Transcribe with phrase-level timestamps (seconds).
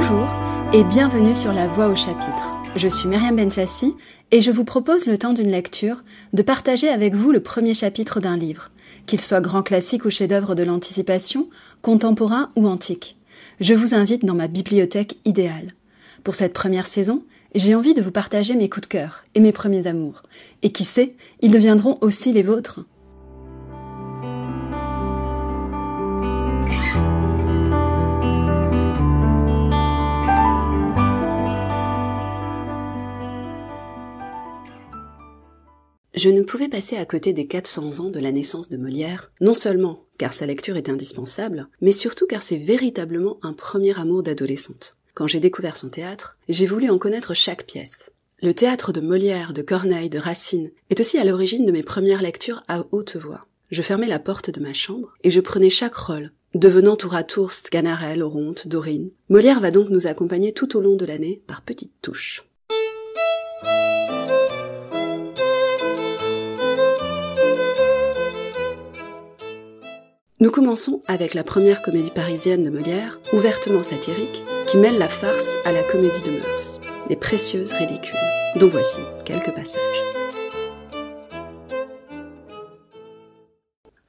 [0.00, 0.28] Bonjour
[0.72, 2.54] et bienvenue sur La Voix au chapitre.
[2.76, 3.96] Je suis Myriam Bensassi
[4.30, 8.20] et je vous propose le temps d'une lecture de partager avec vous le premier chapitre
[8.20, 8.70] d'un livre,
[9.06, 11.48] qu'il soit grand classique ou chef-d'œuvre de l'anticipation,
[11.82, 13.16] contemporain ou antique.
[13.58, 15.72] Je vous invite dans ma bibliothèque idéale.
[16.22, 17.24] Pour cette première saison,
[17.56, 20.22] j'ai envie de vous partager mes coups de cœur et mes premiers amours.
[20.62, 22.84] Et qui sait, ils deviendront aussi les vôtres.
[36.18, 39.54] Je ne pouvais passer à côté des 400 ans de la naissance de Molière, non
[39.54, 44.96] seulement car sa lecture est indispensable, mais surtout car c'est véritablement un premier amour d'adolescente.
[45.14, 48.10] Quand j'ai découvert son théâtre, j'ai voulu en connaître chaque pièce.
[48.42, 52.22] Le théâtre de Molière, de Corneille, de Racine est aussi à l'origine de mes premières
[52.22, 53.46] lectures à haute voix.
[53.70, 57.22] Je fermais la porte de ma chambre et je prenais chaque rôle, devenant tour à
[57.22, 59.10] tour Sganarelle, Oronte, Dorine.
[59.28, 62.42] Molière va donc nous accompagner tout au long de l'année par petites touches.
[70.40, 75.56] Nous commençons avec la première comédie parisienne de Molière, ouvertement satirique, qui mêle la farce
[75.64, 78.14] à la comédie de mœurs, les précieuses ridicules,
[78.54, 79.80] dont voici quelques passages.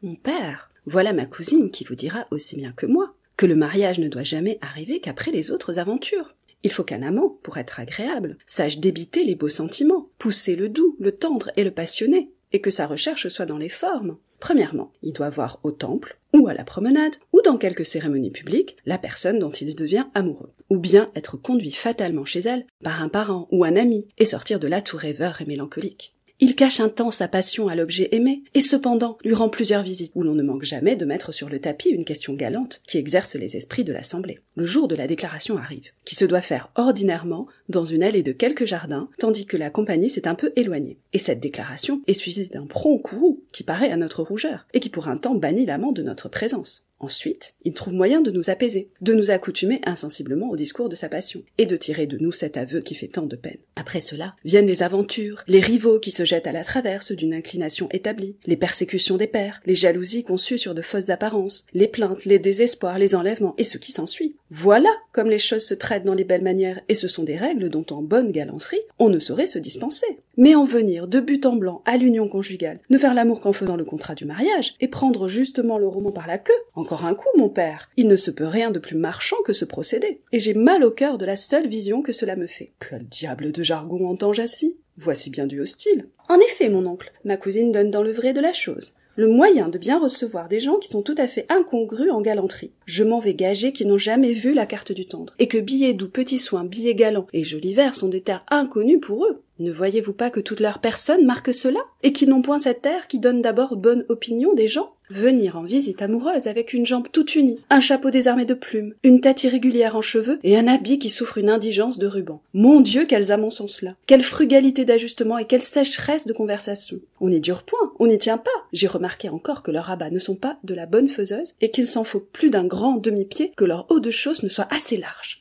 [0.04, 3.98] Mon père, voilà ma cousine qui vous dira aussi bien que moi que le mariage
[3.98, 6.36] ne doit jamais arriver qu'après les autres aventures.
[6.62, 10.96] Il faut qu'un amant, pour être agréable, sache débiter les beaux sentiments, pousser le doux,
[11.00, 14.18] le tendre et le passionné, et que sa recherche soit dans les formes.
[14.40, 18.78] Premièrement, il doit voir au temple, ou à la promenade, ou dans quelque cérémonie publique,
[18.86, 23.10] la personne dont il devient amoureux, ou bien être conduit fatalement chez elle par un
[23.10, 26.14] parent ou un ami, et sortir de là tout rêveur et mélancolique.
[26.42, 30.14] Il cache un temps sa passion à l'objet aimé, et cependant lui rend plusieurs visites,
[30.16, 33.36] où l'on ne manque jamais de mettre sur le tapis une question galante qui exerce
[33.36, 34.40] les esprits de l'assemblée.
[34.56, 38.32] Le jour de la déclaration arrive, qui se doit faire ordinairement dans une allée de
[38.32, 40.98] quelques jardins, tandis que la compagnie s'est un peu éloignée.
[41.12, 44.90] Et cette déclaration est suivie d'un prompt courroux qui paraît à notre rougeur, et qui
[44.90, 46.90] pour un temps bannit l'amant de notre présence.
[47.02, 51.08] Ensuite, il trouve moyen de nous apaiser, de nous accoutumer insensiblement au discours de sa
[51.08, 53.58] passion, et de tirer de nous cet aveu qui fait tant de peine.
[53.78, 57.88] Après cela, viennent les aventures, les rivaux qui se jettent à la traverse d'une inclination
[57.92, 62.40] établie, les persécutions des pères, les jalousies conçues sur de fausses apparences, les plaintes, les
[62.40, 64.36] désespoirs, les enlèvements, et ce qui s'ensuit.
[64.50, 67.70] Voilà comme les choses se traitent dans les belles manières, et ce sont des règles
[67.70, 70.20] dont en bonne galanterie on ne saurait se dispenser.
[70.36, 73.76] Mais en venir de but en blanc à l'union conjugale, ne faire l'amour qu'en faisant
[73.76, 77.30] le contrat du mariage, et prendre justement le roman par la queue, encore un coup,
[77.38, 77.90] mon père.
[77.98, 80.22] Il ne se peut rien de plus marchand que ce procédé.
[80.32, 82.74] Et j'ai mal au cœur de la seule vision que cela me fait.
[82.80, 84.78] Quel diable de jargon entends-je ainsi?
[84.98, 86.08] Voici bien du hostile.
[86.28, 89.68] En effet, mon oncle, ma cousine donne dans le vrai de la chose le moyen
[89.68, 92.72] de bien recevoir des gens qui sont tout à fait incongrus en galanterie.
[92.86, 95.94] Je m'en vais gager qu'ils n'ont jamais vu la carte du tendre, et que billets
[95.94, 99.42] doux, petits soins, billets galants et jolis verts sont des terres inconnues pour eux.
[99.60, 103.08] Ne voyez-vous pas que toute leur personne marque cela, et qu'ils n'ont point cette terre
[103.08, 104.94] qui donne d'abord bonne opinion des gens?
[105.10, 109.22] Venir en visite amoureuse avec une jambe toute unie, un chapeau désarmé de plumes, une
[109.22, 112.42] tête irrégulière en cheveux et un habit qui souffre une indigence de ruban.
[112.54, 117.30] Mon Dieu, quels amants sont cela Quelle frugalité d'ajustement et quelle sécheresse de conversation On
[117.30, 118.52] n'y dure point, on n'y tient pas.
[118.72, 121.88] J'ai remarqué encore que leurs rabats ne sont pas de la bonne faiseuse et qu'il
[121.88, 125.39] s'en faut plus d'un grand demi-pied que leur haut de chausse ne soit assez large.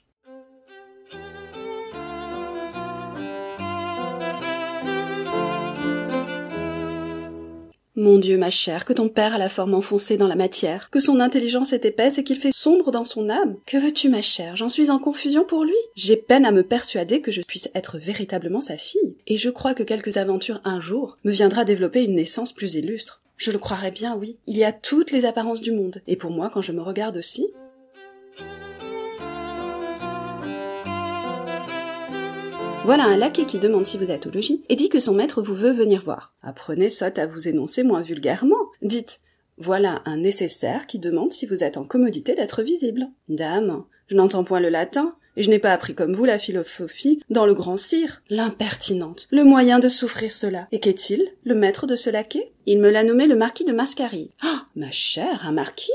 [8.00, 11.00] Mon Dieu, ma chère, que ton père a la forme enfoncée dans la matière, que
[11.00, 13.56] son intelligence est épaisse et qu'il fait sombre dans son âme.
[13.66, 14.54] Que veux-tu, ma chère?
[14.54, 15.74] J'en suis en confusion pour lui.
[15.96, 19.16] J'ai peine à me persuader que je puisse être véritablement sa fille.
[19.26, 23.20] Et je crois que quelques aventures un jour me viendra développer une naissance plus illustre.
[23.36, 24.36] Je le croirais bien, oui.
[24.46, 26.00] Il y a toutes les apparences du monde.
[26.06, 27.48] Et pour moi, quand je me regarde aussi,
[32.88, 35.42] Voilà un laquais qui demande si vous êtes au logis et dit que son maître
[35.42, 36.32] vous veut venir voir.
[36.40, 38.70] Apprenez soit à vous énoncer moins vulgairement.
[38.80, 39.20] Dites
[39.58, 43.08] voilà un nécessaire qui demande si vous êtes en commodité d'être visible.
[43.28, 47.22] Dame, je n'entends point le latin, et je n'ai pas appris comme vous la philosophie
[47.28, 48.22] dans le grand cire.
[48.30, 49.28] L'impertinente.
[49.30, 50.66] Le moyen de souffrir cela.
[50.72, 52.52] Et qu'est-il, le maître de ce laquais?
[52.64, 54.30] Il me l'a nommé le marquis de Mascarille.
[54.40, 55.92] Ah, ma chère, un marquis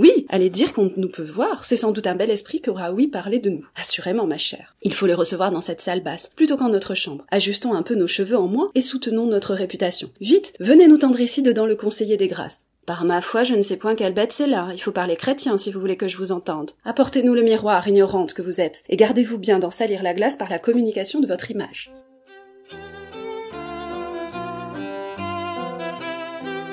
[0.00, 2.90] oui, allez dire qu'on nous peut voir, c'est sans doute un bel esprit qui aura
[2.90, 3.66] oui parlé de nous.
[3.76, 4.74] Assurément, ma chère.
[4.80, 7.26] Il faut les recevoir dans cette salle basse, plutôt qu'en notre chambre.
[7.30, 10.10] Ajustons un peu nos cheveux en moins et soutenons notre réputation.
[10.22, 12.64] Vite, venez nous tendre ici dedans le conseiller des grâces.
[12.86, 14.70] Par ma foi, je ne sais point quelle bête c'est là.
[14.72, 16.70] Il faut parler chrétien si vous voulez que je vous entende.
[16.86, 20.48] Apportez-nous le miroir, ignorante que vous êtes, et gardez-vous bien d'en salir la glace par
[20.48, 21.92] la communication de votre image.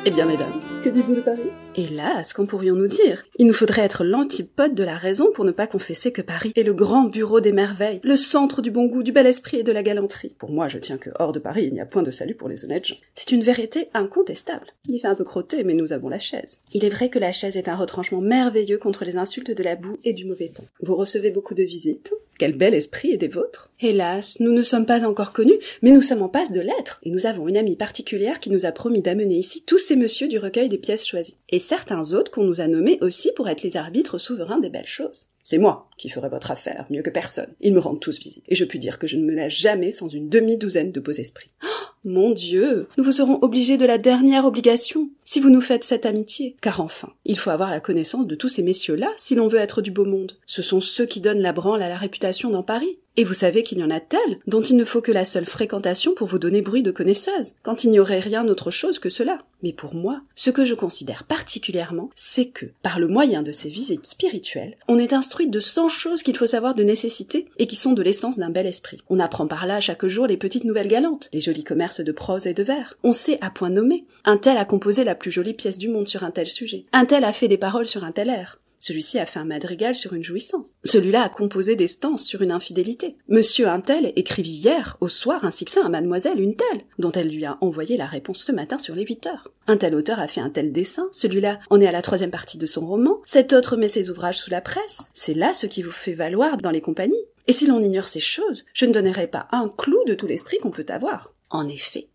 [0.06, 3.26] Eh bien, mesdames, que dites-vous de Paris Hélas, qu'en pourrions-nous dire?
[3.38, 6.64] Il nous faudrait être l'antipode de la raison pour ne pas confesser que Paris est
[6.64, 9.72] le grand bureau des merveilles, le centre du bon goût, du bel esprit et de
[9.74, 10.34] la galanterie.
[10.40, 12.48] Pour moi, je tiens que hors de Paris, il n'y a point de salut pour
[12.48, 12.96] les honnêtes gens.
[13.16, 14.68] C'est une vérité incontestable.
[14.88, 16.62] Il y fait un peu crotté, mais nous avons la chaise.
[16.72, 19.76] Il est vrai que la chaise est un retranchement merveilleux contre les insultes de la
[19.76, 20.64] boue et du mauvais temps.
[20.82, 24.86] Vous recevez beaucoup de visites quel bel esprit est des vôtres Hélas, nous ne sommes
[24.86, 27.76] pas encore connus, mais nous sommes en passe de l'être, et nous avons une amie
[27.76, 31.38] particulière qui nous a promis d'amener ici tous ces messieurs du recueil des pièces choisies,
[31.50, 34.86] et certains autres qu'on nous a nommés aussi pour être les arbitres souverains des belles
[34.86, 35.28] choses.
[35.50, 37.54] C'est moi qui ferai votre affaire, mieux que personne.
[37.62, 38.44] Ils me rendent tous visite.
[38.50, 41.14] Et je puis dire que je ne me lâche jamais sans une demi-douzaine de beaux
[41.14, 41.52] esprits.
[42.06, 45.84] Oh, mon Dieu, nous vous serons obligés de la dernière obligation, si vous nous faites
[45.84, 46.56] cette amitié.
[46.62, 49.82] Car enfin, il faut avoir la connaissance de tous ces messieurs-là si l'on veut être
[49.82, 50.38] du beau monde.
[50.46, 53.00] Ce sont ceux qui donnent la branle à la réputation dans Paris.
[53.20, 55.48] Et vous savez qu'il y en a tels dont il ne faut que la seule
[55.48, 59.10] fréquentation pour vous donner bruit de connaisseuse, quand il n'y aurait rien autre chose que
[59.10, 59.40] cela.
[59.64, 63.70] Mais pour moi, ce que je considère particulièrement, c'est que, par le moyen de ces
[63.70, 67.76] visites spirituelles, on est instruit de cent choses qu'il faut savoir de nécessité et qui
[67.76, 69.02] sont de l'essence d'un bel esprit.
[69.10, 72.46] On apprend par là chaque jour les petites nouvelles galantes, les jolis commerces de prose
[72.46, 72.98] et de vers.
[73.04, 74.06] On sait à point nommé.
[74.26, 76.86] Un tel a composé la plus jolie pièce du monde sur un tel sujet.
[76.94, 78.60] Un tel a fait des paroles sur un tel air.
[78.80, 80.76] Celui-ci a fait un madrigal sur une jouissance.
[80.84, 83.18] Celui-là a composé des stances sur une infidélité.
[83.28, 87.30] Monsieur un tel écrivit hier, au soir, un succès à mademoiselle une telle, dont elle
[87.30, 89.52] lui a envoyé la réponse ce matin sur les huit heures.
[89.68, 92.58] Un tel auteur a fait un tel dessin, celui-là en est à la troisième partie
[92.58, 95.10] de son roman, cet autre met ses ouvrages sous la presse.
[95.14, 97.16] C'est là ce qui vous fait valoir dans les compagnies.
[97.48, 100.58] Et si l'on ignore ces choses, je ne donnerai pas un clou de tout l'esprit
[100.60, 101.34] qu'on peut avoir.
[101.50, 102.08] En effet,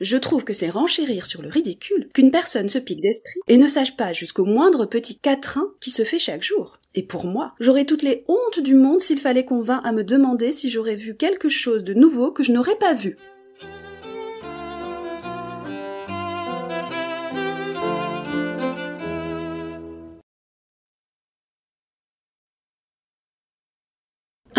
[0.00, 3.68] je trouve que c'est renchérir sur le ridicule qu'une personne se pique d'esprit et ne
[3.68, 6.78] sache pas jusqu'au moindre petit quatrain qui se fait chaque jour.
[6.94, 10.04] Et pour moi, j'aurais toutes les hontes du monde s'il fallait qu'on vînt à me
[10.04, 13.18] demander si j'aurais vu quelque chose de nouveau que je n'aurais pas vu.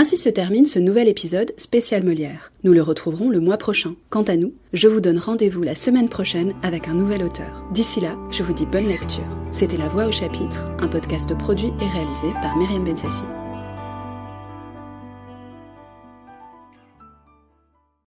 [0.09, 2.51] Ainsi se termine ce nouvel épisode spécial Molière.
[2.63, 3.93] Nous le retrouverons le mois prochain.
[4.09, 7.63] Quant à nous, je vous donne rendez-vous la semaine prochaine avec un nouvel auteur.
[7.71, 9.37] D'ici là, je vous dis bonne lecture.
[9.51, 13.23] C'était La Voix au chapitre, un podcast produit et réalisé par Myriam Bensassi.